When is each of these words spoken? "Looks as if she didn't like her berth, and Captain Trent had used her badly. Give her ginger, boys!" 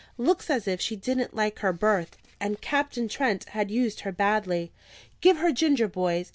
"Looks 0.17 0.49
as 0.49 0.67
if 0.67 0.81
she 0.81 0.95
didn't 0.95 1.35
like 1.35 1.59
her 1.59 1.71
berth, 1.71 2.17
and 2.39 2.59
Captain 2.59 3.07
Trent 3.07 3.43
had 3.49 3.69
used 3.69 3.99
her 3.99 4.11
badly. 4.11 4.71
Give 5.21 5.37
her 5.37 5.51
ginger, 5.51 5.87
boys!" 5.87 6.29